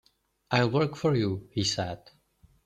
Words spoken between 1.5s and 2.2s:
he said.